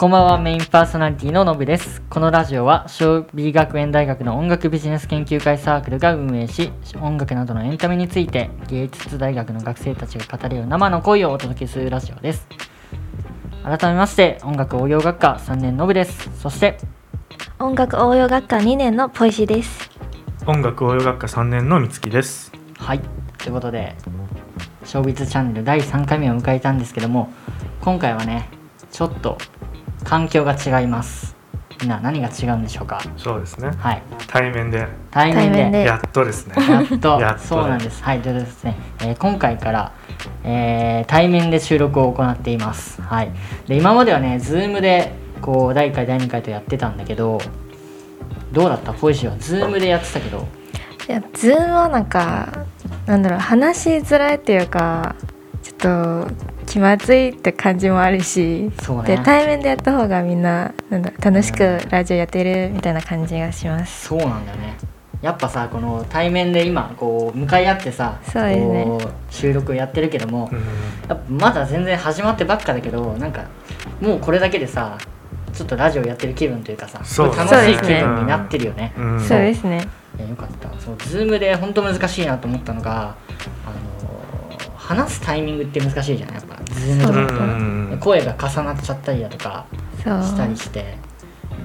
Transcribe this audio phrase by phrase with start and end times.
[0.00, 2.02] こんばんは、メインパーソナリティののぶです。
[2.08, 6.70] このラジオは、小美学園大学の音楽ビジネス研究会サークルが運営し、
[7.02, 12.46] 音楽などのエンタメについて、芸術大学の学生たちが語り合う生の声をお届けするラジオです。
[13.68, 16.30] 改めまして、音楽応用学科3年のぶです。
[16.40, 16.78] そして、
[17.58, 19.90] 音楽応用学科2年のポイシです。
[20.46, 22.50] 音楽応用学科3年の美月です。
[22.78, 23.00] はい、
[23.36, 23.94] ということで、
[24.86, 27.30] ショービズチャンネル第3回目を迎えたんですけども、
[27.82, 28.48] 今回はね、
[28.90, 29.36] ちょっと
[30.02, 31.36] 環境が違います。
[31.78, 33.02] みんな何が違うんでしょうか？
[33.18, 33.70] そうですね。
[33.76, 34.88] はい、対面で。
[35.10, 35.58] 対面で。
[35.58, 35.84] 対面で。
[35.84, 36.54] やっとですね。
[36.56, 37.20] やっと。
[37.20, 38.02] やっとそうなんです。
[38.02, 39.92] はい、ということでですね、えー今回から、
[40.44, 43.00] えー対面で収録を行っています。
[43.02, 43.30] はい。
[43.66, 47.40] で、今まではね、ズームで、こう、第1回、第2回とやってたんだけど、
[48.52, 48.92] どうだった？
[48.92, 50.46] ポイシーは、ズームでやってたけど、
[51.08, 52.66] いや、ズームはなんか、
[53.06, 55.14] なんだろう、話しづらいっていうか、
[55.62, 55.76] ちょっ
[56.26, 56.28] と
[56.66, 59.16] 気まずいって感じもあるし、そうね。
[59.16, 64.06] で対面でやった方がみんななんだ楽しくラジオやってるみたいな感じがします。
[64.08, 64.76] そうなんだよね。
[65.20, 68.84] やっぱさ、この対面で今、こう、向かい合ってさ、そうですね。
[68.84, 70.58] こう収録やってるけども、うん
[71.08, 73.44] やっぱまだ全然始まってばっかだけどなんか
[74.00, 74.98] もうこれだけでさ
[75.54, 78.92] ちょっとラジオやってる気分というかさすごい楽しい気分になってるよね。
[78.96, 79.20] うん。
[79.20, 79.88] そうですね。
[80.18, 80.68] いやよかった。
[80.80, 82.92] そうズームで本当難しいなと思ったのが
[83.64, 87.46] あのー話すタイミングって難しいじゃんやっぱズームとか。
[87.90, 89.64] だと声が重なっちゃったりだとか
[90.04, 90.22] そう。
[90.22, 90.96] したりして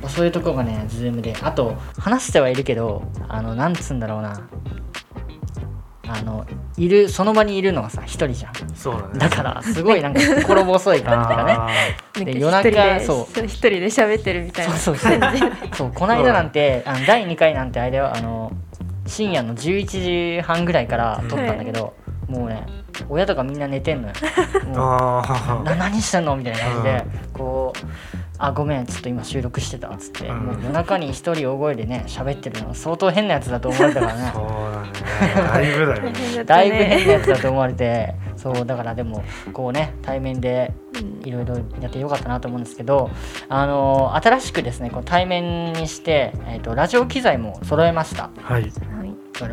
[0.03, 1.33] やっぱそういうところがねズームで。
[1.41, 4.47] あと話してはいるけどあのなんつうんだろうな。
[6.05, 6.45] あの
[6.77, 8.53] いるその場にいるのはさ一人じゃん。
[8.75, 9.19] そうだね。
[9.19, 12.25] だからすごいなんか心細い感じだね。
[12.25, 13.45] で夜中一人でそう。
[13.45, 15.19] 一人で喋ってるみたいなそうそうそう。
[15.19, 15.41] 感じ。
[15.77, 18.13] そうこの間なんてあの第2回なんてあれだよ。
[18.13, 18.51] あの
[19.07, 21.93] 深夜の11時半ぐらいから撮ったんだけど、
[22.27, 22.65] もうね
[23.09, 24.13] 親とかみんな寝てんのよ。
[24.13, 26.35] ー もうあな何してんの？
[26.35, 27.79] みたいな感じで、こう
[28.45, 30.39] 「あごめんちょっと今収録してた」っつって、うん。
[30.39, 34.31] もう夜中に一人大声でね喋ってるの相当変なやつだと思われたからーね。
[34.35, 35.47] そうだね。
[35.47, 36.43] だいぶだよね。
[36.43, 38.15] だいぶ変なやつだと思われて。
[38.35, 39.23] そうだからでも
[39.53, 41.27] こうね対面でうん。
[41.27, 43.09] いろいろやってよかったなと思うんですけど、
[43.47, 48.29] あの新しくですねこの対面にして、えー、とラジオ機材も揃えました。
[48.41, 48.69] はい。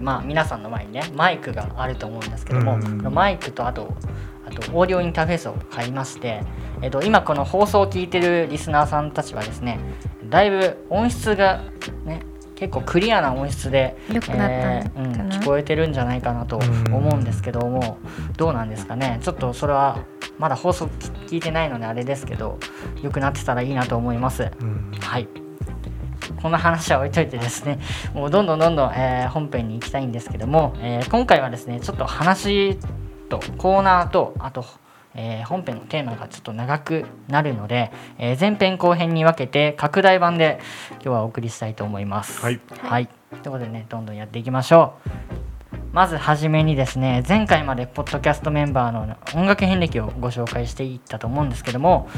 [0.03, 2.83] まあ皆さんの前にねマイクがあると思うんですけども、うん。
[2.83, 3.95] このマイクとあと
[4.51, 6.43] あとオーディオインターフェースを買いまして、
[6.83, 9.79] えー、と今この放送を聞いてるリスナーさんたちはですね
[10.29, 11.63] だいぶ音質が
[12.05, 12.23] ね
[12.57, 17.97] 結構クリアな音質で、聞こえてるんじゃないかなと思うんですけども
[18.37, 19.19] どうなんですかね？
[19.23, 20.05] ちょっとそれは
[20.37, 20.85] まだ放送
[21.27, 22.59] 聞いてないのであれですけど
[23.03, 24.51] 良くなってたらいいなと思います。
[24.61, 25.29] うんはい。
[26.43, 27.79] こんな話は置いといてですね、
[28.15, 32.79] もうどんどんどんどん、えー本編に行きたいんですけども、えー今回はですね、ちょっと話
[33.31, 34.67] とコーナーと、あと、
[35.15, 40.61] えー本編のテーマがちょっと長くなるので、えー前編後編に分けて拡大版で
[40.95, 42.43] 今日はお送りしたいと思います。
[42.43, 42.61] はい。
[42.83, 43.09] はい。
[43.31, 45.11] ということでね、どんどんやっていきましょう。
[45.93, 52.09] まずはじめにですね前回までポッドキャストメンバーの音楽遍歴をご紹介していったと思うんですけども、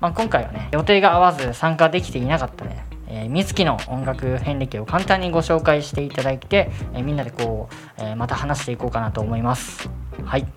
[0.00, 2.84] まあ、今回はね予定が合わず参加できていなかったね、
[3.14, 9.90] えー、美月の音楽遍歴を簡単にご紹介していただいて、えーみんなでこう、えーまた話していこうかなと思います。
[10.24, 10.44] はい。
[10.44, 10.52] という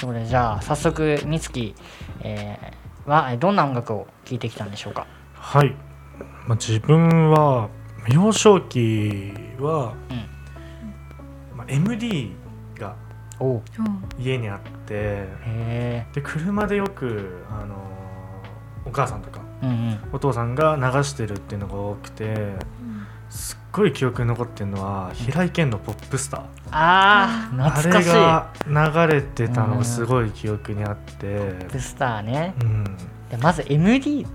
[0.00, 1.74] ことでじゃあ早速美月、
[2.22, 5.06] えーはえーどんな音楽を聴いてきたんでしょうか？
[5.34, 5.70] はい、
[6.46, 7.68] まあ、自分は
[8.08, 9.94] 幼少期は、
[11.54, 12.32] まあ、MD
[12.78, 12.96] が
[14.18, 17.80] 家にあってへで車でよく、あのー
[18.86, 19.39] お母さんとか
[20.12, 22.54] お父さんが流してるっていうのが多くて
[23.28, 26.40] すっごい記憶に残ってるのは平井堅の「ポップスター」
[26.72, 28.08] あーあ懐かしい。
[28.08, 31.14] れが流れてたのがすごい記憶にあって。
[31.60, 32.54] ポップスターね。
[32.62, 32.84] うん。
[33.30, 34.26] でまず MD っ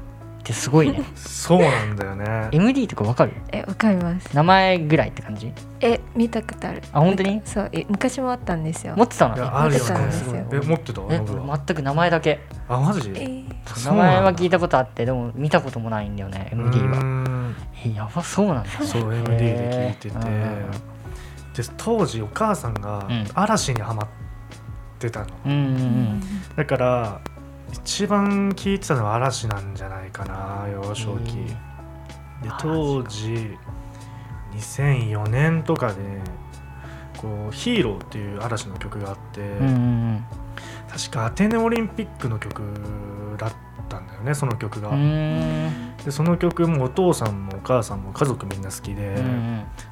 [0.45, 1.03] てすごいね。
[1.15, 2.49] そうなんだよね。
[2.51, 3.33] MD とかわかる？
[3.51, 4.35] えわかります。
[4.35, 5.51] 名前ぐらいって感じ？
[5.81, 6.81] え見たことある。
[6.91, 7.41] あ本当に？
[7.45, 8.95] そうえ昔もあったんですよ。
[8.97, 9.35] 持ってたの？
[9.35, 9.83] あるよ。
[9.83, 10.47] ねですよ。
[10.51, 11.01] え持ってた？
[11.07, 12.39] 全く名前だけ。
[12.67, 13.09] あマジ？
[13.09, 13.45] えー。
[13.85, 17.55] 名前は聞いたたことあってでも見たこともないんだよね MD は。
[17.85, 18.69] えやばそうなんだ。
[18.83, 20.27] そう MD で聞いてて。
[20.27, 20.65] へ
[21.55, 23.25] で当時お母さんがうん。
[23.33, 24.07] 嵐にハマっ
[24.99, 25.27] てたの。
[25.45, 26.21] うんうんうん。
[26.55, 27.21] だから
[27.83, 31.53] 一番聴いてたのは嵐なんじゃないかな幼少期、へで
[32.49, 33.57] 嵐当時
[34.53, 35.95] 2004年とかで
[37.17, 40.25] こう「ヒーロー」っていう嵐の曲があって、うんうんうん。
[40.89, 42.61] 確かアテネオリンピックの曲
[43.37, 43.49] だっ
[43.89, 44.91] たんだだよねその曲が、
[46.03, 49.15] でその曲もお父さんもお母さんも家族みんな好きで、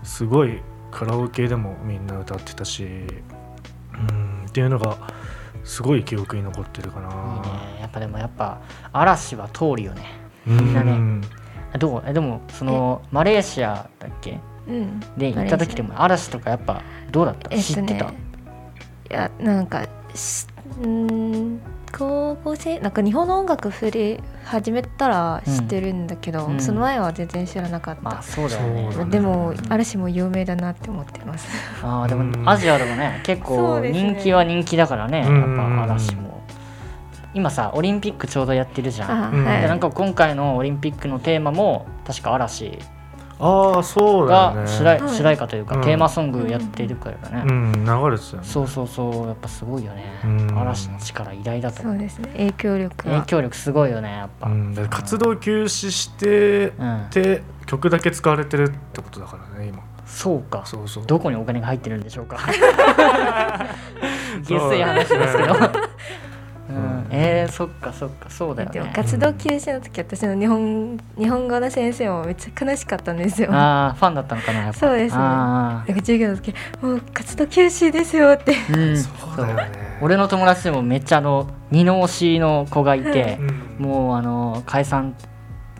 [0.04, 4.98] すごいカラオケでもみんな歌ってたしうんっていうのが
[5.64, 7.08] すごい記憶に残ってるかな。
[7.08, 7.16] いい
[7.76, 7.80] ね。
[7.82, 8.62] やっぱでもやっぱ
[8.92, 10.04] 嵐は通るよね。
[10.48, 10.58] うん。
[10.58, 11.28] みんなね。
[11.80, 14.40] どうえでもそのマレーシアだっけ？
[14.68, 15.00] うん。
[15.18, 16.82] で行った時でも嵐とかやっぱ
[17.12, 18.12] どうだった、えっと知ってた？
[18.12, 18.18] ね
[19.10, 19.84] いやなんか
[20.14, 20.48] し
[20.80, 21.60] うーん
[21.96, 26.60] 高校生なんか日本の音楽振り始めたら知ってるんだけど、うん。
[26.60, 29.06] その前は全然知らなかった、まあそうだよね。
[29.06, 31.48] でも嵐も有名だなって思ってます。
[31.84, 32.32] あーでうん。
[32.32, 36.42] もアジアでもね結そ構人気は人気だからねやっうんぱ嵐も。
[37.36, 39.46] 今さオリンピックちょうどやってるじゃん。
[39.46, 39.62] はい。
[39.62, 42.80] でなんか今回のオリンピックのテーマも確か嵐
[43.40, 44.62] ああそうだよね。
[44.62, 45.16] が主題,、はい。
[45.16, 45.82] 主題歌というか、うん。
[45.82, 47.72] テーマソングやってるからね、うん。
[47.74, 48.44] 流れてたよね。
[48.44, 50.60] そうそうそうやっぱすごいよね、うん。
[50.60, 51.94] 嵐の力偉大だと思う。
[51.96, 52.30] そうですね。
[52.34, 53.16] 影響力は。
[53.16, 54.50] 影響力すごいよねやっぱ、
[54.90, 57.08] 活動休止してうん。
[57.10, 59.80] て曲だけ使われてるってことだからね今。
[60.06, 60.62] そうか。
[60.66, 61.06] そうそう。
[61.06, 62.38] どこにお金が入ってるんでしょうか。
[64.44, 65.54] 下水話ですけど、
[67.54, 68.30] そっかそっか。
[68.30, 68.92] そうだよね。
[68.96, 73.50] 活動休止の時私の日本日本語の先生もめっちゃ悲しかったんですよ。
[73.54, 74.80] ああファンだったのかなやっぱ。
[74.80, 75.16] そうです。
[75.16, 78.54] ねあなんか授業の時「もう活動休止ですよ」って。
[78.56, 78.98] ーうん。
[78.98, 79.38] そう。
[79.46, 79.72] だよね。
[80.02, 83.38] 俺の友達でもめっちゃあの二の推しの子がいて
[83.80, 83.86] う、ん。
[83.86, 85.16] もうあの解散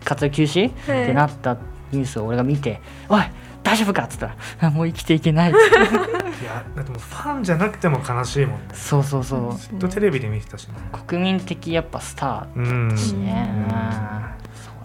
[0.04, 1.02] 活動休止、はい。
[1.02, 1.56] ってなった
[1.90, 3.22] ニュースを俺が見て「おい
[3.64, 8.66] 大丈夫か?」っつったらあ「もう生きていけない」 いやだってもうファンじゃなくても悲しいもんね。
[8.74, 9.54] そうそうそう。
[9.56, 10.74] ずっとテレビで見てたしね。
[11.06, 13.62] 国民的やっぱスタうんーだしね、うん。
[13.64, 13.70] うん。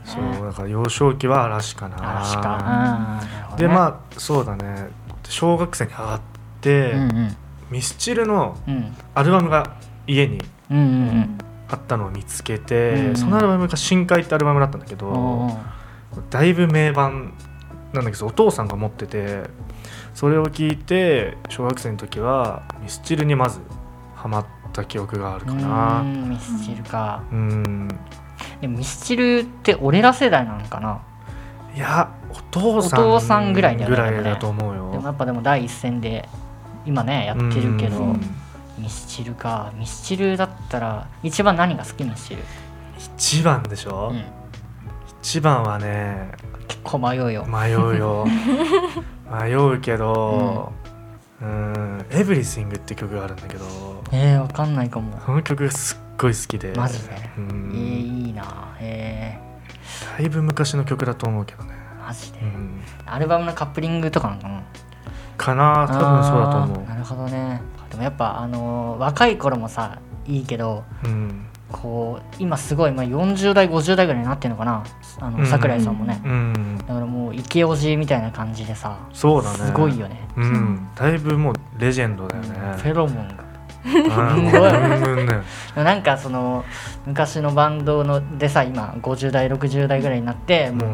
[0.05, 0.39] そそうね。
[0.41, 1.95] うだから幼少期は嵐かな。
[1.99, 3.19] 嵐か、
[3.51, 3.57] ね。
[3.57, 4.89] でまあそうだね。
[5.27, 6.21] 小学生に上がっ
[6.61, 7.35] て、うんうん。
[7.71, 8.95] ミスチルのうん。
[9.15, 9.71] アルバムが
[10.07, 10.39] 家に
[10.71, 11.37] うんうん
[11.71, 15.57] あったのを見つけて、うんそのアルバムが「深海」ってアルバムだったんだけうんど、
[16.31, 17.33] だいぶ名盤
[17.93, 19.43] なんだけどお父さんが持ってて
[20.13, 23.59] それを聞いて小学生の時はミスチルにまず
[24.15, 26.01] ハマった記憶があるかうな。
[26.01, 27.23] んミスチルか。
[27.31, 27.87] うん。
[28.61, 31.01] でもミスチルって俺ら世代なのかな。
[31.75, 33.85] いやお父さんお父さんぐらいね。
[33.85, 34.91] ぐらいだと思うよ。
[34.91, 36.27] でもやっぱでも第一線で
[36.85, 38.21] 今ねやってるけどうん。
[38.77, 39.71] ミスチルか。
[39.75, 42.43] ミスチルだったら一番何が好きミスチル、
[42.97, 44.23] 一番でしょ、うん、
[45.21, 46.31] 一番はね
[46.69, 47.45] 結構迷うよ。
[47.45, 48.25] 迷うよ。
[49.29, 50.71] 迷うけど
[51.41, 52.05] 「うん。
[52.11, 53.65] エブリシング」って曲があるんだけど。
[54.11, 55.19] えー、わかんないかも。
[55.25, 56.73] その曲がすっごい好きで。
[56.77, 57.13] マジで？
[57.15, 58.43] うえんー、いいな。
[58.79, 59.37] え
[60.17, 64.63] だいぶ昔の曲だと思うけどね、ー、マジで、うん、アルバムのカップリングとかなのかな？
[65.37, 65.87] かな。
[65.87, 67.61] 多分そうだと思あーなるほどね。
[67.89, 74.83] でもやっぱあのー若い頃もさいいけどう、うん、こう今すごい、まあ、40代50代ぐらいになってるのかな
[75.19, 75.37] あうん。
[75.37, 79.65] の桜井さんもね、うん、だからもうイケオジみたいな感じでさそうだね。
[79.65, 80.27] すごいよね。
[80.35, 82.49] うん、だいぶもうレジェンドだよね。
[82.77, 83.49] フェロモンが。
[85.75, 86.65] なんかその
[87.05, 90.89] 昔のバンドのでさ今50代60代ぐらいになってもう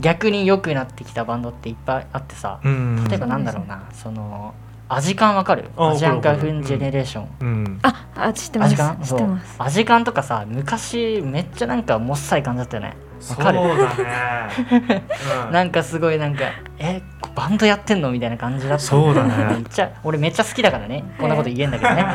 [0.00, 3.04] 逆に良くなってきたバンドっていっぱいあってさうん。
[3.08, 4.54] 例えばなんだろうなその
[4.92, 7.28] アジカンわかるあアジアンカフンジェネレーション。
[7.40, 7.78] うん。
[7.82, 8.68] ああ知ってます。
[8.68, 8.96] アジカン？
[8.98, 9.54] 知っそうてます。
[9.58, 12.96] アジカンとかさ昔めっちゃなんかもっさい感じだったよね。
[13.30, 13.58] わかる？
[13.60, 15.02] そうだね、
[15.46, 15.52] うん。
[15.54, 16.44] なんかすごいなんか
[16.78, 17.02] え
[17.36, 18.84] バンドやってんのみたいな感じだった。
[18.84, 19.44] そうだね。
[19.54, 21.04] めっちゃ俺めっちゃ好きだからね。
[21.20, 22.06] こんなこと言えんだけどね。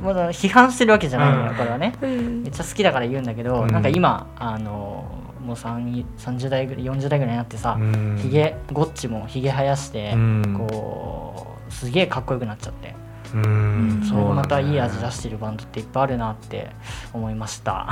[0.00, 0.06] うん。
[0.06, 1.54] まだ批判してるわけじゃないのようん。
[1.56, 1.92] これはね。
[2.00, 2.42] うん。
[2.44, 3.68] めっちゃ好きだから言うんだけど、うん。
[3.68, 5.04] なんか今あの
[5.44, 8.18] もう3 30代ぐらい40代ぐらいになってさ、うん。
[8.22, 10.66] ひげゴッチもひげ生やして、うん。
[10.68, 12.94] こうすげえかっこよくなっちゃって、
[13.34, 14.02] うん。
[14.04, 16.70] それもまたいい味出してるバンドっていっぱいあるなって
[17.12, 17.88] 思いました。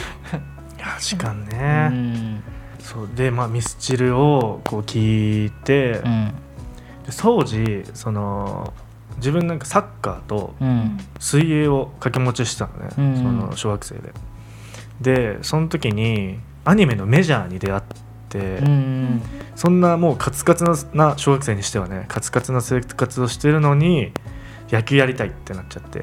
[1.00, 2.42] 時間うね、ん。
[2.78, 3.08] そう。
[3.14, 6.28] でまあミスチルをこう聞いて、うん。
[6.28, 8.72] で当時その
[9.16, 10.98] 自分なんかサッカーとうん。
[11.18, 13.16] 水泳を掛け持ちしてたのね、うん。
[13.16, 14.12] その小学生で。
[15.00, 17.96] でその時にアニメのメジャーに出会って、
[18.38, 19.22] うん
[19.56, 24.12] そんなもうカツカツな小学生にしてはねカツカツな生活をしてるのに
[24.70, 26.00] 野球やりたいってなっちゃって。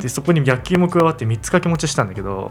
[0.00, 2.50] でそこに野球も加わって3つ掛け持ちしたんだけど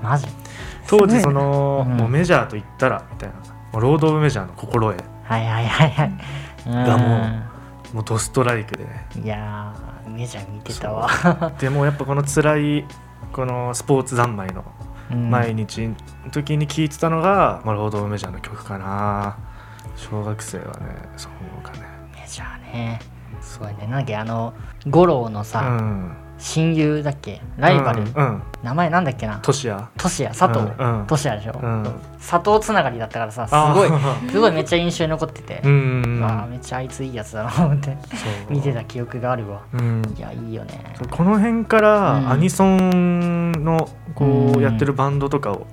[0.87, 1.97] 当時その、うん。
[1.97, 3.35] もうメジャーと言ったらみたいな
[3.73, 5.03] もうロード・オブ・メジャーの心得。
[5.23, 6.13] はいはいはいはい。
[6.87, 7.43] がも
[7.93, 9.07] もうドストライクでね。
[9.17, 11.09] うんいやーメジャー見てたわ。
[11.59, 12.85] でもやっぱこの辛い
[13.31, 15.95] このスポーツ三昧のうん毎日の
[16.31, 19.37] 時に聴いてたのが、まあ、ロード・オブ・メジャーの曲かな。
[19.95, 20.71] 小学生はね
[21.17, 21.79] そうかね。
[22.13, 22.99] メジャーね
[23.41, 23.81] すごいね。
[23.81, 24.53] なんだっけあの
[24.87, 27.41] 五郎のうさ、ん親友だっけ？
[27.57, 28.43] ライバル、うんうん。
[28.63, 29.39] 名前なんだっけな？
[29.39, 29.89] トシヤ。
[29.97, 30.29] トシヤ。
[30.33, 31.07] 佐藤、うんうん。
[31.07, 31.83] トシヤでしょ、うん。
[32.19, 33.89] 佐藤つながりだったからさすごい
[34.29, 37.97] すごいめっちゃ印象に残ってて、うんわあめっちゃあいついいやつだなと思って。
[38.49, 39.61] 見てた記憶があるわ。
[39.73, 40.01] うん。
[40.17, 40.83] いやいいよね。
[41.09, 41.83] この辺かうん。
[41.83, 44.57] らアニソンのこうん。
[44.57, 45.65] うやってるバンドとかを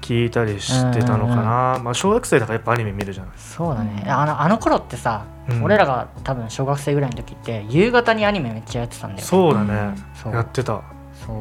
[0.00, 4.04] 聞いたりしてたのかな、まあ、小学生だからやっぱアニメ見るじゃない、そうだね。
[4.08, 5.62] あのあの頃ってさ、うん。
[5.62, 10.32] 俺らが多分小学生ぐらいの時って夕方にアニメめっちゃやってたんだよそうだね、そう。
[10.32, 10.82] やってた。
[11.26, 11.36] そう。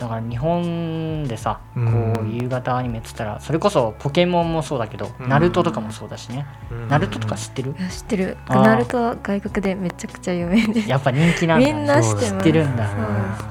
[0.00, 2.14] だから日本でさうん。
[2.14, 5.28] こう夕方アニメっつったらそれこそポケモンもそうだけど、うん。
[5.28, 6.88] ナルトとかもそうだしね、うん。
[6.88, 7.74] ナルトとか知ってる？
[7.90, 8.36] 知ってる。
[8.48, 10.82] ナルトは外国でめちゃくちゃ有名で。
[10.82, 12.32] すやっぱ人気なんだ、ね、みんな知ってます。
[12.32, 12.88] 知ってるんだ。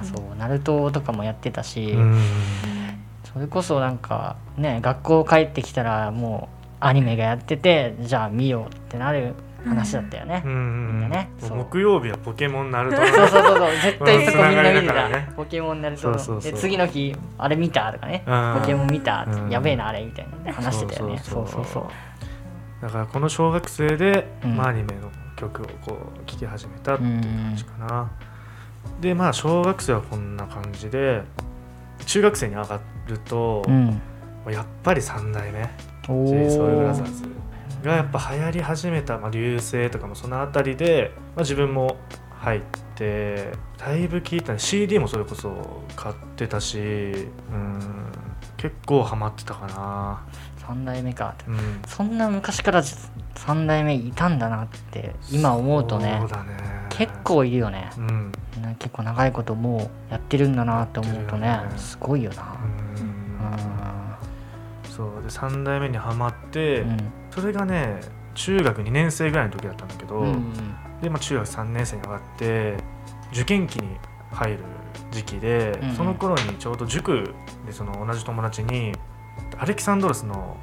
[0.04, 0.18] そう。
[0.18, 0.36] そう。
[0.38, 2.22] ナルトとかもやってたし、うん
[3.34, 9.34] それこそなんかね学校帰ってきたらもうアニメがやっててじゃあ見ようってなる
[9.66, 10.88] 話だったよね、うん。
[10.88, 11.30] みんなね。
[11.40, 13.72] 木曜日はポケモンナルトそうそうそうそう。
[13.82, 15.30] 絶対そこみんな見てた、ね。
[15.38, 18.26] ポケモンナルトそうで次の日あれ見たとかね。
[18.28, 18.60] うん。
[18.60, 19.50] ポケモン見たうん。
[19.50, 21.18] やべえなあれみたいなね話してたよね。
[21.20, 21.48] そそうう。
[21.48, 21.84] そううそそう。
[22.82, 24.58] だからこの小学生で、うん。
[24.58, 28.12] まあ、アニメの曲をこう聴き始めたっていう感じかな、
[29.02, 31.24] でまあ小学生はこんな感じで
[32.06, 34.02] 中学生に上がると、うん。
[34.52, 35.70] やっぱり3代目。
[36.10, 37.24] お j ソ u l b r o ー e s
[37.84, 41.98] がやっぱ流行り始めた、まあ、流星とかもそのあたりで、まあ、自分も
[42.40, 42.62] 入っ
[42.96, 44.60] てだいぶ聴いたね。
[44.60, 46.82] CD もそれこそ買ってたしう
[47.56, 47.80] ん
[48.58, 50.26] 結構ハマってたかな
[50.68, 51.36] 3代目か。
[51.48, 51.82] うん。
[51.88, 56.28] そんな昔から3代目いたんだなって今思うとねね。
[56.90, 57.90] 結構いるよね。
[57.98, 58.32] うん。
[58.62, 61.62] ね結構長いこともうやってるんだなって思うとねね。
[61.78, 62.58] すごいよな。
[64.86, 64.92] うん。
[64.92, 65.22] そう。
[65.22, 66.98] で3代目にはまって、うん。
[67.32, 68.00] それがね
[68.36, 70.54] 中学2年生ぐらいの時だったんだけど、うん
[71.02, 72.78] で、まあ、中学3年生に上がって
[73.34, 73.98] 受験期に
[74.32, 74.60] 入る
[75.12, 75.96] 時期で、うんうん。
[75.96, 77.34] その頃にちょうど塾
[77.66, 78.94] でその同じ友達に
[79.58, 80.58] アレキサンドロスの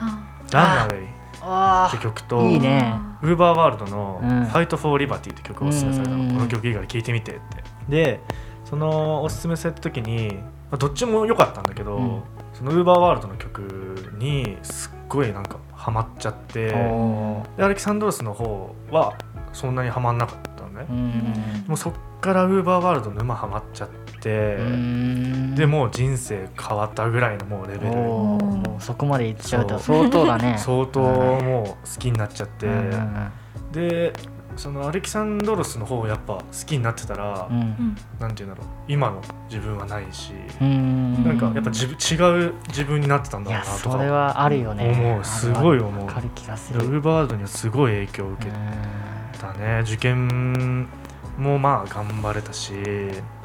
[0.00, 0.22] あ
[0.52, 1.06] 「Run Away」
[1.40, 2.94] あって曲といいね。
[3.22, 6.28] ウーバーワールドのうん「Fight For Liberty」って曲をおすすめされたの、うん。
[6.28, 7.40] この曲以外聴いてみてって。
[7.88, 8.20] で
[8.64, 10.38] そのおすすめされた時に、
[10.70, 12.22] まあ、どっちも良かったんだけど、うん。
[12.54, 16.68] そのウーバーワールドの曲にすっごいなんかハマっちゃって。
[16.68, 19.14] でアレキサンドロスの方は
[19.52, 20.53] そんなにハマんなかった。
[20.53, 21.64] のね、うん。
[21.68, 23.88] もうそっからウーバーワールド沼ハマっちゃっ
[24.20, 25.54] て、うん。
[25.54, 30.56] でもう人生変わったぐらいのもうレベルもうそこまでいっちゃうと相当だね。
[30.58, 32.68] 相当もう好きになっちゃって、
[33.72, 34.12] で
[34.56, 37.56] そのアレキサンドロスの方をやっぱ好きになってたら、うん。
[37.56, 38.66] うんなんていうんだろう。
[38.86, 41.24] 今の自分はないし、うん。
[41.24, 44.90] なんかやっぱ自分違う自分になってたんだろうなとかそれはあるよね。
[44.90, 45.24] 思う。
[45.24, 46.04] すごい思う。
[46.04, 48.50] ウるーバーワールドにはすごい影響を受け
[49.52, 49.80] たね。
[49.82, 50.88] 受験
[51.38, 52.72] もまあ頑張れたし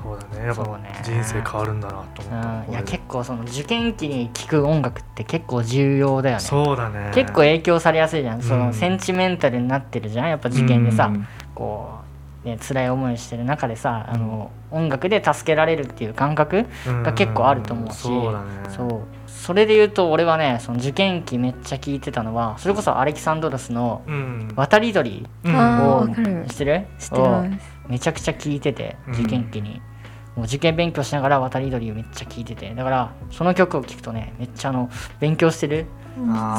[0.01, 0.45] そうだね。
[0.45, 0.63] やっぱ
[1.03, 2.71] 人生変わるんだなと思った、うん。
[2.71, 6.41] いや結構その受験期に聴く音楽って結構重要だよね。
[6.41, 7.11] そうだね。
[7.13, 8.67] 結構影響されやすいじゃん、そうん。
[8.67, 10.29] のセンチメンタルになってるじゃん。
[10.29, 11.27] やっぱ受験でさ、うん。
[11.55, 11.99] こ
[12.43, 16.65] う、ね辛い思いしてる中でさあの音楽で助けられるっていう感覚
[17.03, 18.47] が結構あると思うし、そうだね。
[18.69, 19.01] そう
[19.39, 26.45] それで言うと俺はねその受験期めっちゃ聴いてたのはそれこそアレキサンドロスのうん「渡り鳥をわかる。
[26.49, 26.85] 知ってる？
[26.99, 27.55] 知ってます。
[27.87, 29.13] をめちゃくちゃ聴いててうん。
[29.13, 29.81] 受験期に、
[30.39, 35.85] もう受験勉強しながら渡り鳥をめっちゃ聴いててだからその曲を聴くとねめっちゃあの勉強してる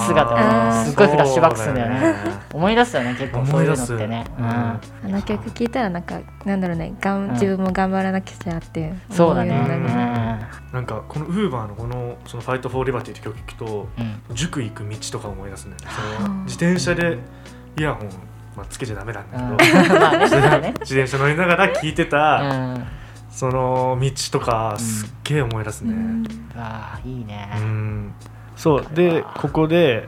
[0.06, 2.14] 姿がねすっごいフラッシュバックするんだよね。
[2.50, 4.25] そう思い出すよね結構そういうのってね。
[4.37, 5.10] 思い出すうん。
[5.14, 7.32] あの曲聴いたらなんかなんだろうねがんうん。
[7.32, 9.52] 自分も頑張らなきゃってそうだね。
[9.52, 14.37] 思うようになんかこのウーバーのこの「その Fight For Liberty」って曲聴くとうん。
[14.37, 15.96] 塾行く道とか思い出すんだよね。
[16.18, 17.18] そうんの自転車で
[17.78, 18.08] イヤホン、
[18.56, 19.56] まあ、つけちゃダメなんだうん。
[19.58, 22.46] けど、 自転車乗りながら聴いてた、う
[22.78, 22.87] ん
[23.30, 25.92] その道とかすっげえ思い出すね。
[25.92, 26.25] うん。
[26.56, 27.50] ああいいね。
[27.56, 28.14] うん。
[28.56, 28.87] そう。
[28.92, 30.06] でここで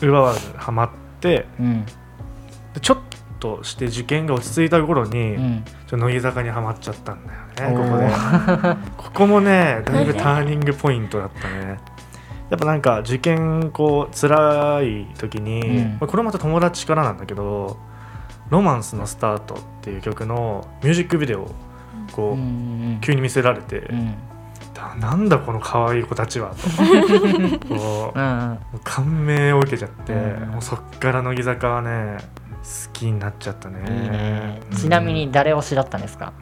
[0.00, 1.84] ウーバーワールドにハマってうん。
[1.84, 2.98] でちょっ
[3.38, 5.64] として受験が落ち着いた頃に、うん。
[5.92, 7.32] 乃木坂にはまっちゃったんだ
[7.64, 8.06] よねおここで。
[8.06, 11.78] ー ここもねだいぶターニングポイントだったね。
[12.48, 15.90] やっぱなんか受験こう辛い時に、うん。
[15.92, 17.76] まあこれまた友達からなんだけど
[18.48, 21.54] 「ロマンスのスタート」っていう曲のミュージックビデオを
[22.16, 22.42] こう、うんう
[22.94, 24.14] ん急に見せられて、うん。
[24.74, 26.56] だなんだこの可愛い子たちはと。
[27.68, 32.16] こううんう感銘を受けちゃって、うんもうそっから乃木坂はね
[32.86, 33.80] 好きになっちゃったね。
[33.82, 34.60] ね。
[34.70, 34.76] うん。
[34.76, 36.32] ちなみに誰推しだったんですか？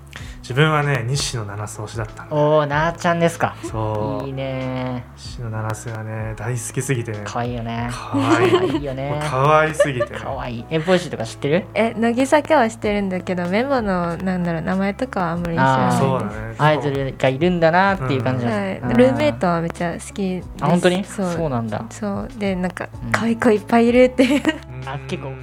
[0.44, 3.56] 自分はね西野七瀬推しだったのおおなーちゃんですか。
[3.62, 4.26] そう。
[4.26, 5.02] いいね。
[5.16, 7.20] 西野七瀬はね大好きすぎてね。
[7.24, 7.88] かわいいよね。
[7.90, 8.48] かわい。
[8.48, 10.18] いかわいいよもねう可愛すぎてね。
[10.18, 10.56] かわい。
[10.58, 11.64] いえボイシーとか知ってる？
[11.72, 15.98] え乃木坂はしてるんだけどメンバーのなんだろう名前とかはあんまり知らない。
[15.98, 16.54] そうだね。
[16.58, 18.50] アイドルがいるんだなっていう感じだ。
[18.50, 20.48] はい、ルーメイトはめっちゃ好きです。
[20.60, 21.04] あ本当に？
[21.04, 21.32] そう。
[21.32, 21.86] そうなんだ。
[21.88, 22.28] そう。
[22.36, 23.12] でなんかうん。
[23.12, 24.42] 可愛い子いっぱいいるっていう。
[24.68, 25.36] うんあ結構引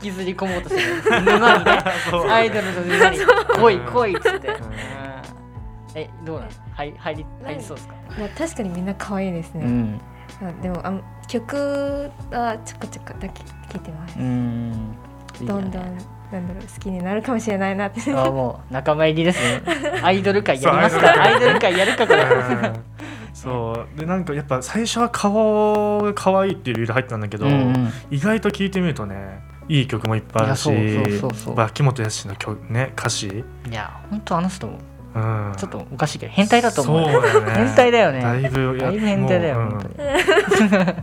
[0.00, 1.24] きずり込もうとしてる。
[1.24, 1.78] 沼にね。
[2.30, 3.18] アイドルの沼に。
[3.18, 4.56] 来い来いっつって。
[5.96, 7.94] えどうなの入入り入りそうですか？
[8.18, 10.00] まあ確かにみんな可愛いですね、うん。
[10.42, 14.96] あでもあん曲はちょこちょこだけ聞いてます、うん。
[15.42, 15.82] どんどん
[16.32, 18.00] なんだろう好きになるかもしれないなって。
[18.12, 19.62] あもう仲間入りですね。
[20.02, 21.22] アイドル会やりますか？
[21.22, 22.22] アイドル会やるかこれ。
[22.22, 22.84] うん。
[23.32, 27.92] そうでなんかやっぱ最初は顔が可愛いっていう理由で入ったんだけど、うんうん。
[28.10, 30.70] 意外と聞いてみるとねいい曲もいっぱいあるし
[31.56, 34.68] 秋元康の曲ね歌詞、いや本当あの人
[35.14, 36.98] うん、ちょっとおかしいけど変態だと思う。
[37.08, 37.52] ね。
[37.54, 38.20] 変態だよね。
[38.20, 39.94] だいぶだいぶ変態だよもう本当に。
[39.94, 40.96] そう。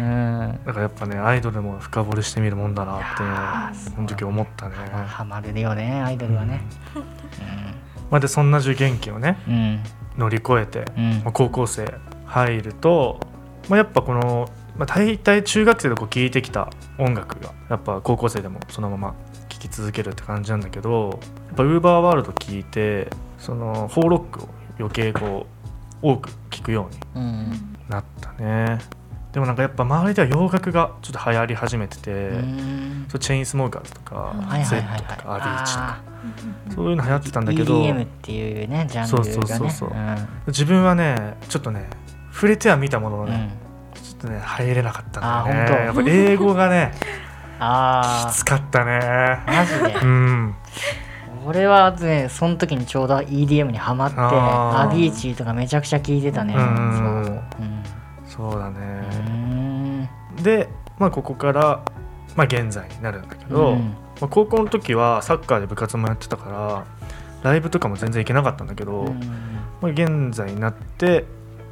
[0.00, 0.58] うん。
[0.64, 6.62] だからやっぱねアイドルも深掘りしてみるもんだなってその時思ったね、ハマるよねアイドルはね。
[8.10, 9.82] まあ、でそんな受験期をねうんうん
[10.16, 11.10] 乗り越えて、うん。
[11.24, 11.92] まあ、高校生
[12.24, 13.20] 入ると、
[13.68, 19.14] まあ、やっぱこの、まあ、大体中学生でこう聴いてきた音楽がやっぱ高校生でもそのまま
[19.48, 23.08] 聴き続けるって感じなんだけどやっぱウーバーワールド聴いて
[23.38, 25.46] そのフォーロックを余計こ
[26.02, 27.76] う多く聴くようにうん。
[27.88, 28.78] なったね
[29.36, 33.04] でもなんかやっぱ周りでは洋楽がちょっと流行り始めてて、うん。
[33.06, 34.92] そうチェインスモーカーズとか、はいセはいはい。
[34.92, 36.02] はいットとかアビーチとかあ
[36.74, 39.30] そういうの流行ってたんだけーど EDM っていうねジャンルがね。
[39.34, 39.90] そうそうそうそう。
[39.90, 40.16] うん
[40.46, 41.90] 自分はねちょっとね
[42.32, 43.50] 触れては見たもののね、
[43.94, 44.02] うん。
[44.02, 45.84] ちょっとね入れなかったんだよね。
[45.84, 46.92] やっぱ英語がね
[47.60, 49.00] あきつかったね。
[49.02, 50.00] あマジで。
[50.02, 50.54] うん。
[51.44, 56.54] 俺はねその時にちょうど EDM にハマってアビーチとかめちゃくちゃ聞いてたね。
[56.56, 57.22] うん
[58.24, 58.60] そうそう。
[58.60, 58.66] ん。
[58.66, 58.85] うね、ん
[60.46, 61.84] で、まあ、ここから、
[62.36, 63.78] まあ、現在になるんだけど、うん
[64.20, 66.86] まあ、高校の時はサッカーで部活もやってたから
[67.42, 69.20] ライブとかも全然行けなかったんだけど、うん
[69.82, 71.24] まあ、現在になって、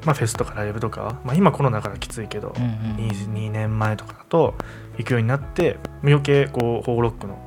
[0.04, 4.54] まあ、フェスとかライブとか、まあ、今コロナからきついけど、うんうん 2, 2年前とかだと
[4.98, 7.38] 行くようになって余計こうホーロックの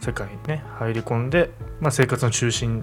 [0.00, 2.82] 世界にね入り込んで、まあ、生活の中心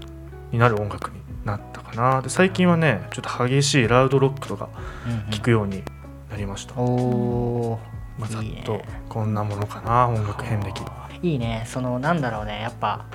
[0.51, 2.21] になる音楽になったかな。
[2.23, 4.69] で最近はねちょっと激しいラウドロックとか
[5.07, 5.83] うん聴くように
[6.31, 6.85] なりました、お
[7.73, 7.79] お
[8.17, 8.63] まあ、ざっいいね。
[8.65, 10.81] とこんなものかな音楽遍歴
[11.21, 11.63] いいね。
[11.67, 12.61] そのなんだろうね。
[12.61, 13.05] やっぱ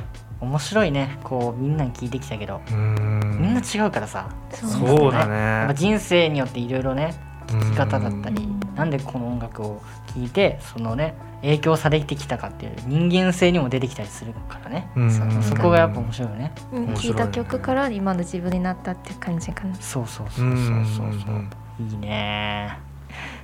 [0.40, 1.18] 面白いね。
[1.24, 2.60] こうみんなに聞いてきたけど。
[2.70, 4.28] みんな違うからさ。
[4.52, 7.14] そうだやっぱね人生によっていろいろね
[7.48, 8.74] 聞き方だったりうん。
[8.76, 9.82] なんでこの音楽を
[10.14, 14.88] 聴いてそのね影響されてきたかっていう人間性にも出てきたりするからね。
[14.94, 15.42] うん。
[15.42, 16.52] そこがやっぱ面白いよね。
[16.72, 17.22] うん面白いね。
[17.22, 19.74] 聞いた曲から今の自分になったっていう感じかな。
[19.76, 21.20] そうそうそううんそうそう。
[21.22, 22.78] そういいね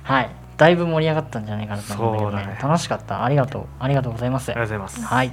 [0.03, 0.29] はい。
[0.57, 2.55] だいぶ盛り上がったんじゃないかなと思うんだけどね。
[2.55, 2.59] ね。
[2.61, 3.23] 楽しかった。
[3.23, 3.65] ありがとう。
[3.79, 4.51] ありがとうございます。
[4.51, 5.01] ありがとうございます。
[5.01, 5.31] はい。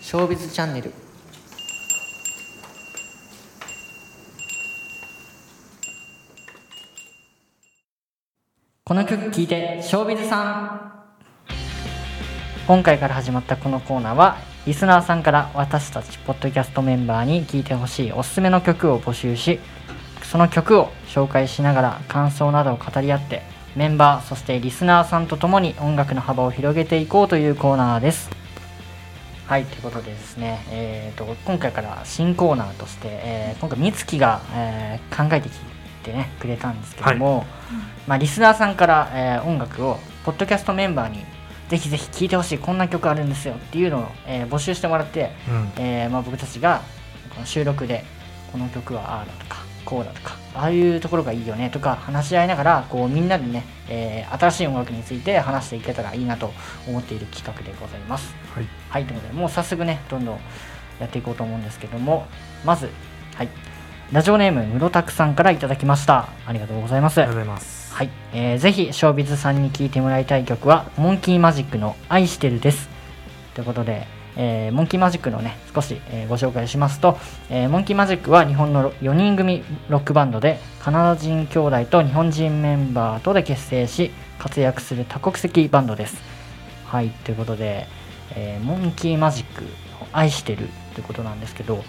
[0.00, 0.92] ショービズチャンネル。
[8.84, 10.95] この曲聴いてショービズさん
[12.66, 19.60] 今回から始まったこのコーナーはリスナーさんから私たちポッドキャストメンバーに聴いてほしいおすすめの曲を募集し
[20.24, 23.42] その曲を紹介しながら感想などを語り合って
[23.76, 28.30] メンバーそしてリスナーさんと共に音楽の幅を広げていこうというコーナーです。
[29.46, 35.56] はいということでですね、えー、と今回から新コーナーとして、えー今回美月が、えー考えてき
[36.02, 37.46] てねくれたんですけども、
[38.08, 41.35] まあ、リスナーさんから、えー音楽をポッドキャストメンバーに
[41.68, 45.82] ぜひぜひ聴いてほしいこんな曲あるんですよっていうのを、えー募集してもらって、うん。
[45.82, 46.82] えーまあ、僕たちが
[47.34, 48.04] この収録で
[48.52, 56.52] この曲はああだとかこうだとかああいうところがいいよねとか話し合いながらこうみんなでね、えー新しい音楽について話していけたらいいなと
[56.88, 58.34] 思っている企画でございます。
[58.54, 58.66] はい。
[58.90, 60.38] はいということでもう早速ねどんどん
[61.00, 62.26] やっていこうと思うんですけども
[62.64, 62.90] まず
[63.34, 63.48] はい。
[64.12, 66.28] ラジオネーム室拓さんからいただきました。
[66.46, 67.20] ありがとうございます。
[67.20, 72.90] ありがとうございますはい、えーぜひショービズさんに聴いてもらいたい曲はモンキーマジックの愛してるです。
[73.54, 74.06] ということで、
[74.36, 77.16] えーモンキーマジックのね少し、えーご紹介しますと、
[77.48, 86.20] えーモンキーマジックは日本の4人組ロックバンドでカナダ人兄弟と日本人メンバーとで結成し活躍する多国籍バンドです。
[86.84, 87.08] はい。
[87.08, 87.86] ということで、
[88.32, 91.82] えーモンキーマジックを愛してるということなんですけど、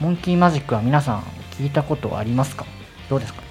[0.00, 1.22] モンキーマジックは皆さん
[1.52, 2.66] 聞いたことありますか？
[3.08, 3.42] どうですか？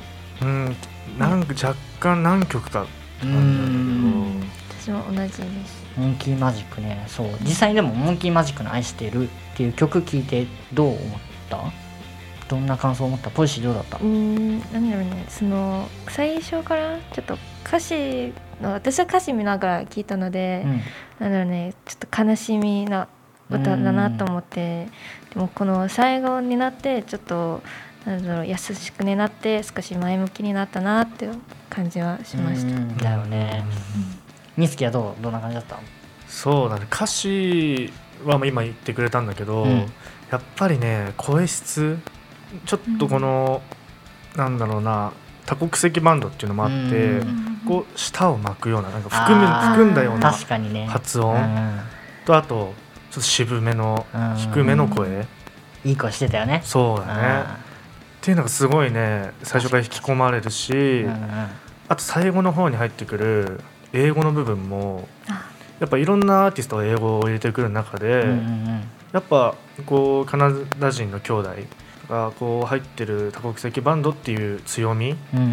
[0.41, 0.75] うん。
[1.17, 2.87] なんか若干何曲か
[3.23, 4.39] うなん。
[4.41, 4.47] だ
[4.81, 5.85] 私も同じです。
[5.95, 7.05] モンキーマジックね。
[7.07, 7.27] そう。
[7.43, 10.99] 実際にでもモンキーマジックの愛してるっていう曲聴いてどう思っ
[11.49, 11.59] た？
[12.49, 13.29] どんな感想を持った？
[13.29, 13.97] ポリシーどうだった？
[13.97, 14.59] うーん。
[14.59, 15.25] なんだろうね。
[15.29, 20.81] その最初からちょっと歌詞の私は歌詞見ながら聞いたので、うん。
[21.19, 21.75] なんだろうね。
[21.85, 23.07] ちょっと悲しみな
[23.51, 24.87] 歌だなと思って。
[25.35, 27.61] でもこの最後になってちょっと
[28.05, 31.35] なんだろう優しくになって少し前向きになったなっていう
[31.69, 32.75] 感じはしました。
[32.75, 32.97] うん。
[32.97, 33.63] だよね。
[34.57, 35.79] ミスキはどうどんな感じだった？
[36.27, 36.87] そうだね。
[36.91, 37.93] 歌詞
[38.25, 39.91] はまあ今言ってくれたんだけど、うん。
[40.31, 41.99] やっぱりね声質
[42.65, 43.61] ちょっとこの、
[44.35, 45.13] なんだろうな
[45.45, 47.61] 多国籍バンドっていうのもあって、うん。
[47.67, 50.87] こう舌を巻くようななんか含む含んだような確かにね。
[50.87, 51.35] 発音。
[51.35, 51.79] うん。
[52.25, 52.73] とあと
[53.11, 54.35] ちょっと渋めのうん。
[54.37, 55.27] 低めの声、
[55.85, 56.61] いい声してたよね。
[56.65, 57.60] そうだね
[58.21, 61.15] っていうのがすごいね最初から引き込まれるし、うんうん
[61.87, 63.59] あと最後の方に入ってくる
[63.91, 65.51] 英語の部分もあ。
[65.81, 69.55] やっぱいろんなアーティストが英語を入れてくる中で、うんうんやっぱ
[69.85, 71.49] こうカナダ人の兄弟
[72.07, 75.45] がこう入ってる多国籍バンドっていう強みうんうん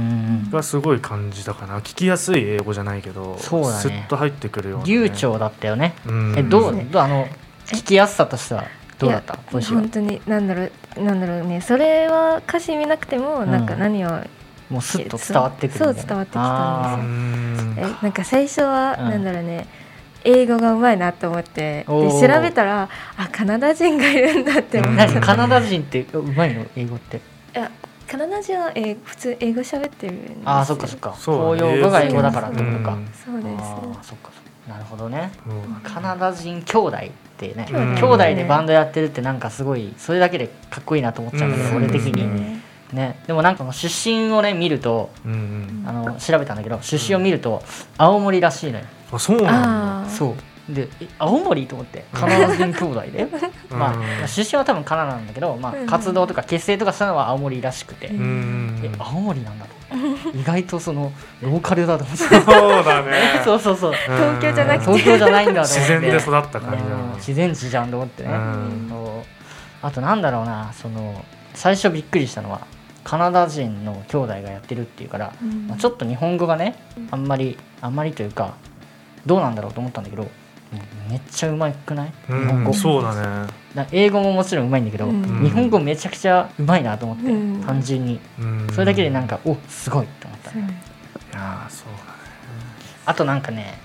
[0.45, 0.51] うん。
[0.51, 1.81] がすごい感じたかな。
[1.81, 3.75] 聞きやすい英語じゃないけどそうだね。
[3.81, 5.95] スッと入ってくるような、ね、流暢だったよね。
[6.07, 6.35] うん。
[6.39, 7.27] えどうねどうあの
[7.67, 8.65] 聞きやすさとしては？
[8.99, 9.35] どうだった？
[9.35, 9.81] いやポリシーは？
[9.83, 10.71] 本当になんだろう
[11.03, 11.61] なんだろうね。
[11.61, 14.09] それは歌詞見なくてもなんかうん何を、
[14.71, 15.95] もうスッと伝わってくるみたいな。
[15.95, 19.11] そう伝わってきたあうんんえなんか最初は、うん。
[19.11, 19.67] なんだろうね。
[20.25, 21.85] 英語がうまいなと思って。
[21.85, 25.21] で調べたらあカナダ人がいるんだって思うんって、何？
[25.21, 26.67] カナダ人ってうまいの？
[26.77, 27.19] 英語って。
[27.19, 27.21] い
[27.55, 27.71] や
[28.09, 30.39] カナダ人は、えー普通英語喋ってるんですよ。
[30.45, 31.15] ああそっかそっか。
[31.25, 32.95] 公用語が英語だからってことか。
[32.95, 35.33] うんそうですああそっかそっかなるほどね。
[35.47, 35.81] うん。
[35.83, 37.01] カナダ人兄弟っ
[37.39, 37.95] てねうん。
[37.95, 41.85] 兄弟でバンドやってるってなんかすごいそれだけでかっこいいなと思っちゃうんだけどうん。
[41.85, 42.41] 俺的に。
[42.41, 42.61] ね
[42.93, 43.19] ね。
[43.27, 47.63] でもなんかこの出身をね見るとうんうんあの調べたんだけど出身を見ると
[47.97, 48.85] 青森らしいのよ。
[49.13, 50.11] あそうなんだ。
[50.11, 50.35] そう
[50.69, 53.23] でえ青森と思ってカナダ人兄弟で。
[53.71, 53.79] うん。
[53.79, 55.87] まあ出身は多分カナダなんだけど、まあ、うん。
[55.87, 59.79] 活動とか結成とかしたのは青森らしくて、え青森なんだと。
[60.37, 62.19] 意外とそのローカルだと思って。
[62.19, 63.41] そうだね。
[63.45, 63.93] そうそうそう。
[63.93, 64.93] 東京じゃなくて。
[64.93, 65.95] 東京じゃないんだと思って。
[65.95, 67.13] 自然で育った感じだうん。
[67.17, 68.87] 自然地じゃんと思ってね、うん。
[68.91, 69.39] そう。
[69.81, 72.61] あとなんだろうなその最初びっくりしたのは
[73.05, 75.69] カナダ人の兄弟がやってるっていうから、うん。
[75.69, 76.77] まあ、ちょっと日本語がね
[77.11, 78.55] あんまりあんまりというか
[79.25, 80.29] どうなんだろうと思ったんだけど
[81.11, 82.71] めっちゃうまくない、う日本語。
[82.71, 83.15] んそうだ
[83.47, 83.53] ね。
[83.75, 85.43] な英語ももちろんうまいんだけど、うん。
[85.43, 87.63] 日本語めちゃくちゃうまいなと思って、うん。
[87.63, 88.21] 単純に。
[88.39, 88.67] うん。
[88.73, 90.61] それだけでなんかおすごいと思った、そう。
[90.61, 90.65] い
[91.33, 91.99] やーそうだね。
[93.07, 93.79] あとなんかね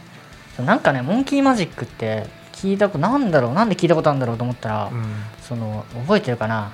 [0.57, 5.03] なんかねモンキーマジックって聞いたことなんだろうなんで聞いたことあるんだろうと思ったら、うん。
[5.41, 6.71] その覚えてるかな？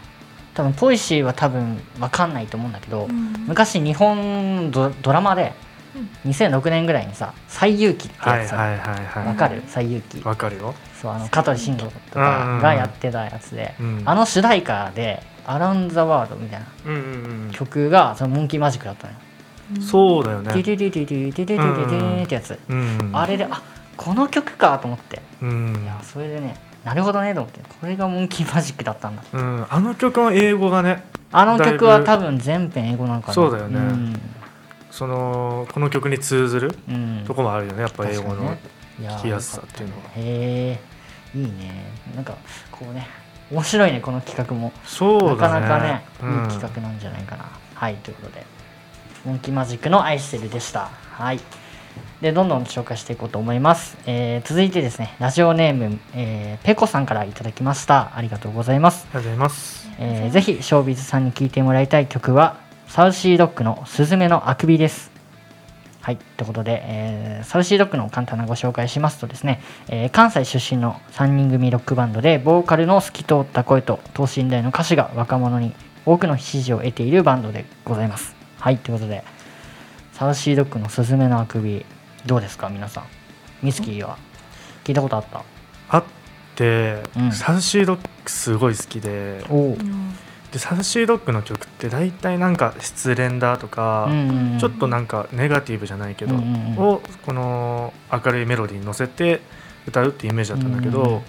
[0.56, 3.34] 多分ポイシーは多分わかんないと思うんだけど、うん。
[3.48, 5.54] 昔日本ドドラマで
[6.25, 9.62] 2006年ぐらいにさ「西遊記」ってやつわかる？
[9.67, 10.21] 西遊記。
[10.23, 10.73] わかるよ。
[11.01, 16.65] そうあの香取慎吾とうんかがやってたやつで、うんあの主題歌で「Around The World」みたいな
[17.53, 19.19] 曲がそのモンキーマジックだったのよ。
[19.75, 23.62] うんそうだよディねディディディディディディディディディってやつ、うんあれであ
[23.95, 25.21] この曲かと思って。
[25.41, 29.21] うんいやそれでねなるほどねと思ってこれがモンキーマジックだったんだ。
[29.33, 29.65] うん。
[29.69, 33.33] あの曲の英語がねあの曲は多分全編英語なのかな。
[33.33, 33.77] そうだよね。
[33.77, 34.21] うん
[34.91, 37.23] そのこの曲に通ずるうん。
[37.25, 38.58] とこもあるよねやっぱ英語の
[38.99, 40.04] 聞きやすさっていうのは。
[40.04, 40.80] ねへ
[41.36, 41.86] えいいね。
[42.15, 42.36] なんか
[42.71, 43.08] こうね
[43.52, 44.71] 面白いねこの企画も。
[44.86, 45.36] そうだね。
[45.36, 46.30] なかなかね、うん。
[46.30, 47.45] いい企画なんじゃないかな。
[47.75, 48.45] はいということで。
[49.25, 50.89] モンキーマジックの愛してるでした。
[51.12, 51.39] はい。
[52.21, 58.15] でどんどん紹介していこうと思います、えー続いてですねラジオネーム、えーペコさんからいただきました。
[58.15, 59.08] ありがとうございます。
[59.13, 59.89] ありがとうございます。
[59.99, 62.58] えーぜひショービズさんに聴いてもらいたい曲は
[62.89, 65.12] サウシードッグの「すずめのあくび」です。
[66.02, 75.73] はいということで、えーサウシードッグの簡単なご紹介しますとですね、えー関西出身の3人組ロックバンドでボーカルの透き通った声と等身大の歌詞が若者に
[76.06, 78.36] 多くの支持を得ているバンドでございます。
[78.60, 79.23] はいということで
[80.13, 81.86] サウシードッグの「すずめのあくび」
[82.25, 83.04] どうですか皆さん？
[83.62, 84.17] ミスキーは？
[84.84, 85.43] 聞いたことあった？
[85.89, 86.04] あっ
[86.56, 87.32] て、うん。
[87.32, 89.43] サウシードッグすごい好きで
[90.51, 96.77] でサウシードッグの曲って大体なんか失恋だとか、うんちょっとなんかネガティブじゃないけど、うんうんうん。
[96.79, 99.41] をこの明るいメロディーに乗せて
[99.88, 101.21] 歌うっていうイメージだったんだけど、うんうんうん。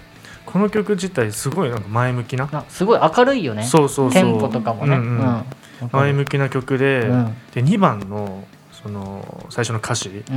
[0.45, 3.63] この曲自体すごいなんか前向きな、なすごい明るいよね。
[3.63, 4.23] そうそうそう。
[4.23, 5.43] テンポとかもね、うんうん。
[5.91, 7.35] 前向きな曲で,、うん。
[7.53, 10.35] で2番のその最初の歌詞うん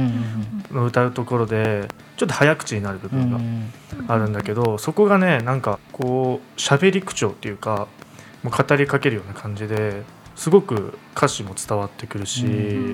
[0.71, 4.07] うんの歌うところでちょっと早口になる部うんうんう分ん。
[4.07, 7.89] があるんだけど、そこがねなんかこう喋り口調っていうか
[8.51, 10.03] 語りかけるような感じで
[10.37, 12.49] すごく歌詞も伝わってくるし、う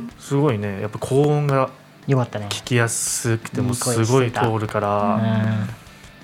[0.04, 0.10] ん。
[0.18, 1.70] すごいねやっぱ高音が
[2.06, 2.46] よかったね。
[2.50, 5.68] 聞きやすくてもすごい通るかうら、ん。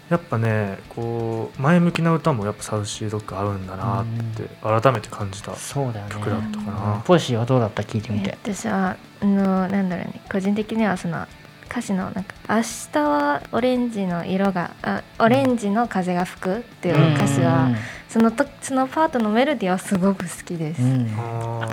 [0.09, 6.12] やっぱねこう前向きな歌もやっぱサウシードッグ合うんだなって改めて感じたそうだよね。
[6.12, 7.03] 曲だったかな。
[7.05, 7.83] ポイシーはどうだった？
[7.83, 8.39] 聞いてみて。
[8.43, 10.21] 私はあのなんだろうね。
[10.31, 11.27] 個人的にはその
[11.70, 17.68] 歌詞のなんか「明日はオレンジの色があオレンジの風が吹く」っていう歌詞は
[18.09, 20.83] そのとそのパートのメロディーはすごく好きです。
[20.83, 21.11] うん。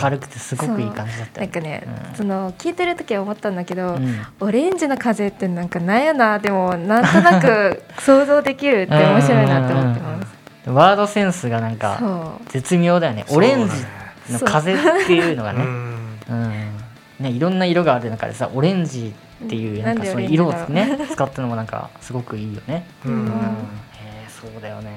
[0.02, 2.16] 明るくてすごくいい感じだったよなんかね、うん。
[2.18, 4.26] その聞いてる時は思ったんだけど、うん。
[4.40, 10.70] オレンジの風ってなんかなんやなでもなんとなく想像できるって面白いなって思ってます。
[10.70, 12.52] ワードセンスがなんかそう。
[12.52, 13.26] 絶妙だよね。
[13.30, 15.93] オレンジの風っていうのがね
[17.24, 19.14] ねいろんな色がある中でさオレンジ
[19.46, 22.86] っていうなんかそういう色をね使ったのもなんかすごくいいよね。
[23.06, 23.14] うん。
[23.14, 23.20] うん。
[23.20, 23.32] うんへ
[24.04, 24.92] えそうだよね。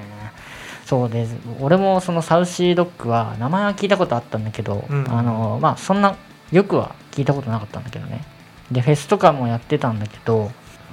[0.85, 1.27] そうで
[1.59, 5.05] 俺もそのサウシードッグは名前は聞いたことあったんだけど、うん。
[5.09, 6.15] あのまあそんな
[6.51, 8.23] よくは聞いたことなかったんだけどね。
[8.71, 10.51] でフェスとかもやってたんだけど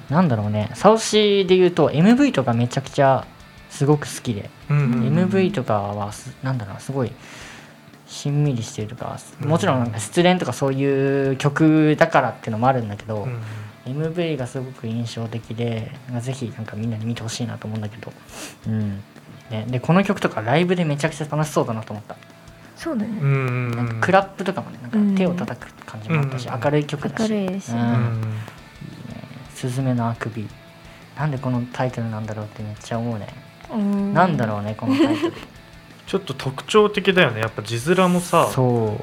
[0.09, 0.71] なんだろうね。
[0.75, 3.27] サウシーで言うと MV とかめちゃくちゃ
[3.71, 7.13] すごく好きで、うんうん MV とかはすなんだろうなすごい
[8.07, 9.49] しんみりしてるとかうん。
[9.49, 13.41] もちろんなんか失恋とかそういう曲だからっていうのもあるんだけど、うん。
[13.87, 18.13] MV がすごく印象的でぜひなんかみんなに見てほしいなと思うんだけど、
[18.69, 19.03] うん。
[19.51, 22.17] ね、でこの曲とかライブでめちゃくちゃ楽しそうだなと思った。
[22.77, 26.61] そうだね、なんかクラップとかもねなんか手を叩く感じもあったし、うん。
[26.63, 27.23] 明るい曲だし。
[27.23, 27.73] 明るいし。
[27.73, 27.79] うん。
[27.79, 28.23] うん
[29.55, 30.47] スズメのあくび。
[31.17, 33.29] なんでこのタイトルなんだろうってめっちゃ思うね、
[33.73, 34.13] うん。
[34.13, 35.33] なんだろうねこのタイトル
[36.07, 37.41] ちょっと特徴的だよね。
[37.41, 38.49] やっぱ字面もさ。
[38.53, 39.01] そ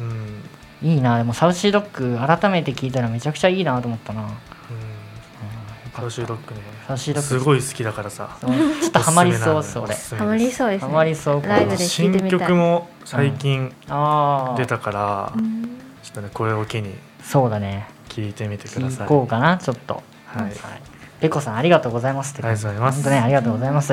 [0.00, 0.02] う。
[0.02, 0.42] うん。
[0.82, 1.18] いいな。
[1.18, 6.00] でもサウシードッグ改めて聞いたらめちゃくちゃいいなと思ったな、うん、よかった。
[6.00, 6.60] サウシードッグね。
[6.88, 7.28] サウシードッグ。
[7.28, 8.38] すごい好きだからさ。
[8.40, 8.48] ちょ
[8.88, 12.38] っとハマりそうそれハマりそうですハねマりそうライブで新てみたい。
[12.40, 15.64] 曲も最近ああ出たからうん。
[16.02, 17.86] ちょっとねこれを機にそうだね。
[18.08, 19.06] 聞いてみてください。
[19.06, 20.02] 聞こうかなちょっと。
[20.26, 20.52] はい。
[21.20, 22.96] ペコさんありがとうございますってありがとうございます。
[23.02, 23.92] 本当ねありがとうございます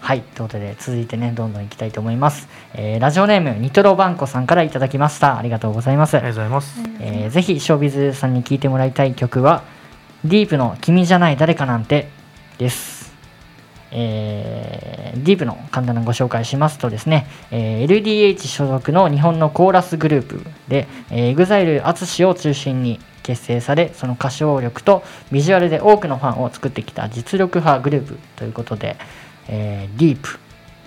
[0.00, 5.38] はいということで続いてねどんどんいきたいと思います、えーラジオネームニトロバンコさんからいただきました。
[5.38, 6.80] ありがとうございます、ありがとうございます。
[7.00, 9.64] えーぜひショービズさんに聴いてもらいたい曲は
[10.24, 12.08] ディープの「君じゃない誰かなんて」
[12.58, 13.12] です、
[13.90, 16.78] えーディープの簡単なご紹介します。
[16.78, 28.96] とですね、えー LDH 所属の日本のコーラスグループで、えー、EXILE 淳を中心に結成されその歌唱力とビジュアルで多くのファンを作ってきた実力派グループということで、
[29.48, 30.38] えーディープ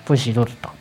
[0.06, 0.74] ポジシーどうだった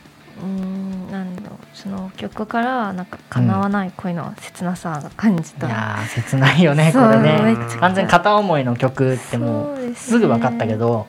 [0.43, 7.57] うんなんだろうその曲からなんか叶わない恋の切なさが感じた、いやー切ないよねこれね。
[7.79, 11.07] 完全に片思いの曲ってもそうですぐ分かったけど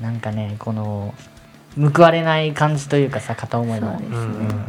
[0.00, 1.14] なんかねこの
[1.76, 3.92] 報われない感じというかさ片思いの。
[3.92, 4.06] ね。
[4.10, 4.64] うん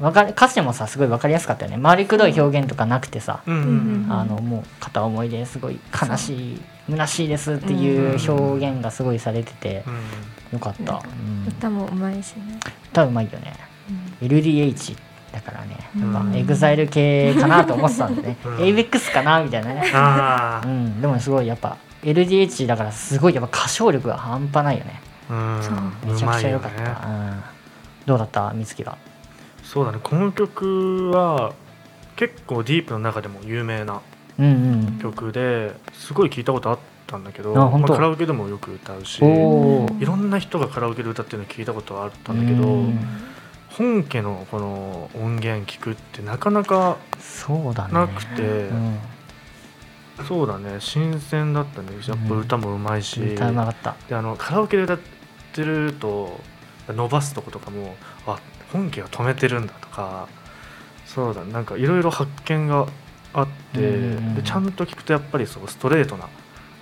[0.00, 1.78] わかる歌詞もさすごい分かりやすかったよね。
[1.80, 3.54] 回りくどい表現とかなくてさ、うん。
[3.54, 10.58] うんあのもう片思いですごい悲しい虚しいですっていう表現がすごいされててうん。
[10.58, 11.48] よかった、うん。
[11.48, 12.58] 歌もうまいしね、
[12.92, 13.54] 歌うまいよね。
[14.20, 14.28] うん。
[14.28, 14.96] LDH
[15.32, 15.76] だからね。
[15.98, 18.36] やっぱうん EXILE 系かなと思ってたんでね。
[18.44, 18.56] うん。
[18.56, 19.82] ABEX かなみたいなね。
[20.64, 25.00] うん、でもすごいやっぱ LDH だからすごいやっぱ歌唱力が半端ないよね。
[25.30, 25.60] うん。
[26.04, 26.90] めちゃくちゃ良かった、ね。
[27.06, 27.42] うん、
[28.06, 28.52] どうだった？
[28.54, 28.98] 美月は？
[29.64, 29.98] そうだね。
[30.02, 31.52] この曲は
[32.16, 34.00] 結構ディープの中でも有名な
[35.00, 42.98] 曲ですごい聞いたことあったんだけどまあカラオケでもよく歌うしいろんな人がカラオケで歌ってるの聞いたことはあったんだけどうん。
[43.76, 47.94] 本家のこの音源聞くってなかなかそうだね。
[47.94, 48.98] なくてうん、
[50.28, 50.76] そうだね。
[50.78, 51.88] 新鮮だったね。
[52.06, 53.96] やっぱ歌もうまいし、歌うまかった。
[54.08, 54.98] であのカラオケで歌っ
[55.52, 56.38] てると
[56.88, 57.96] 伸ばすとことかも
[58.28, 58.38] あ
[58.72, 60.28] 本家が止めてるんだとか
[61.06, 62.86] そうだなんかいろいろ発見が
[63.32, 66.28] あって、うんでちゃんと聞くとやっぱりそうストレートな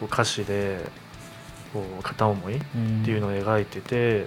[0.02, 0.84] 歌詞で
[1.72, 2.62] こう片思いっっ
[3.04, 4.26] ていうのを描いてて、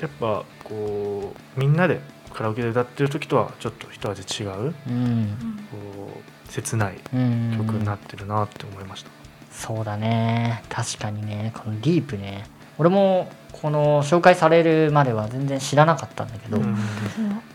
[0.00, 2.00] やっぱこうみんなで
[2.32, 5.66] カラオケで歌ってる時とはちょっと一味違ううん。
[5.70, 7.54] こう切ないうん。
[7.56, 9.10] 曲になってるなって思いました。
[9.50, 10.62] そうだね。
[10.68, 11.52] 確かにね。
[11.54, 12.44] このディープね
[12.78, 16.76] 俺もこの紹介されるまでは全然知らなかったんだけど、うん。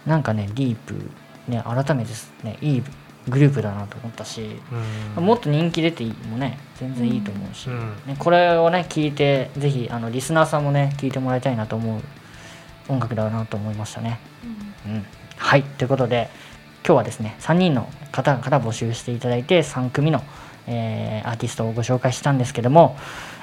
[0.06, 0.93] なんかねディープ
[1.47, 2.12] ね改めて
[2.43, 2.84] ねいい
[3.27, 4.62] グループだなと思ったし、
[5.17, 5.25] うん。
[5.25, 7.95] もっと人気出てもね全然いいと思うし、うん。
[8.06, 12.01] ね、これをね聞いてぜひあのリスナーさんもね聞いてもらいたいなと思う
[12.89, 14.19] 音楽だなと思いましたね。
[14.86, 15.63] うん、はい。
[15.63, 16.30] ということで
[16.86, 20.23] 今日はですね3人の方から募集していただいて3組の、
[20.67, 22.95] えーアーティストをご紹介したんですけども、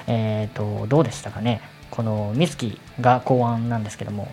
[0.07, 1.61] えー、とどうでしたかね？
[1.91, 4.27] このミスキが考案なんですけども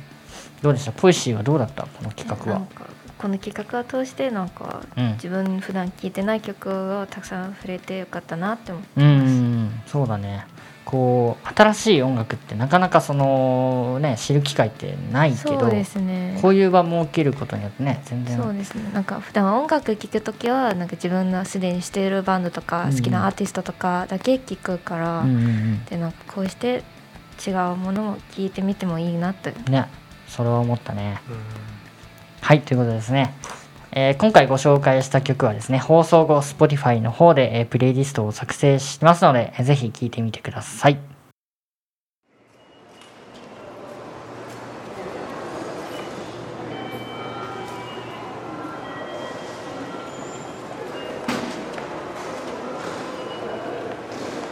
[0.63, 0.93] どうでした？
[0.93, 1.83] ポイシーはどうだった？
[1.85, 2.67] この企画は。
[3.19, 5.13] この企画を通してなんかうん。
[5.13, 9.31] 自分普段聴いてない曲をたくさん触れてよかったなって思ってうんうんう
[9.67, 9.83] ん。
[9.87, 10.45] そうだね
[10.85, 16.39] こう新しい音楽ってなかなかそのね知る機会ってないけどそうですね。
[16.43, 18.37] こういう場設けることによってね全然。
[18.37, 18.91] そうですね。
[18.93, 22.97] なんか普段音楽聴く時はなんか自分のすでにしているバンドとかうん。
[22.97, 26.83] 好きなアーティストとかだけ聴くから、うんうんでなんかこうして
[27.47, 29.51] 違うものも聞いてみてもいいなって。
[29.51, 29.87] うんね
[30.27, 31.21] それは思ったね。
[31.29, 31.37] うん。
[32.41, 33.35] はいということでですね
[33.95, 40.99] えー今回ご紹介した曲はですね放送後 Spotify の方で、えープレイリストを作成しますので、えーぜひ聴いてみてください。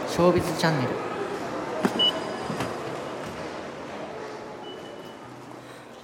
[0.07, 0.89] ショービズチャンネル。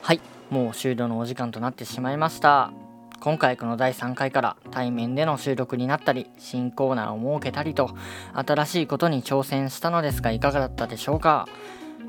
[0.02, 2.71] はいもう終了のお時間となってしまいました。
[3.19, 7.89] 今回この第3回から対面での収録になったり新コーナーを設けたりと
[8.34, 11.47] 新しいことに挑戦したのですがいかがだったでしょうか？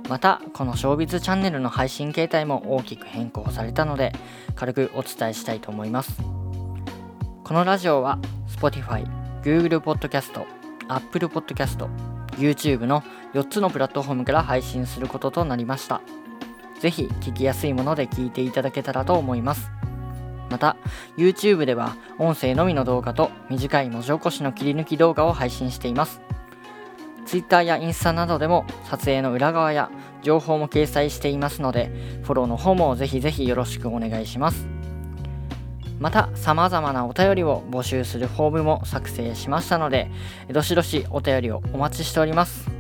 [0.09, 4.13] またこのショービズチャンネルの配信形態も大きく変更されたので
[4.55, 6.21] 軽くお伝えしたいと思います。
[7.43, 9.05] このラジオは Spotify、
[9.43, 10.45] Google Podcast、
[10.89, 11.89] Apple Podcast、
[12.33, 13.03] YouTube の
[13.35, 16.03] 4つのプラットフォームから配信することとなりました。
[16.79, 19.71] ぜひ聞きやすいもので聞いていただけたらと思います。
[20.51, 20.77] また
[21.17, 26.21] YouTube では音声のみの動画と短い文字起こしの切り抜き動画を配信しています。
[27.27, 29.91] Twitter やインスタなどでも撮影の裏側や
[30.23, 31.91] 情報も掲載していますので
[32.23, 34.67] フォローの方もぜひぜひよろしくお願いします。
[36.01, 40.11] また様々なお便りを募集するフォームも作成しましたので
[40.49, 42.71] どしどしお便りをお待ちしております。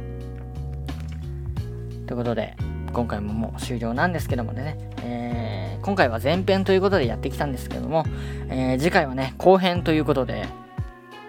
[2.06, 2.56] ということで
[2.92, 5.27] 今回ももう終了なんですけどもね、えー
[5.88, 8.04] 今回は前編ということでやってきたんですけども、
[8.50, 10.46] えー次回はね後編ということで、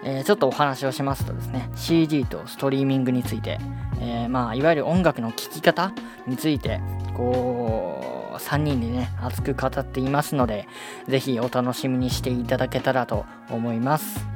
[0.04, 3.58] えーちょっとお話をしますとですね CD とストリーミングについて、
[4.02, 5.94] えーまあいわゆる音楽の聴き方
[6.26, 6.78] について
[7.16, 10.68] こう3人でね熱く語っていますので
[11.08, 14.26] ぜひお楽しみにしていただけたらと思います。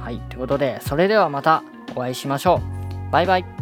[0.00, 1.62] はいということでそれではまた
[1.94, 2.62] お会いしましょ
[3.10, 3.12] う。
[3.12, 3.59] バイバイ。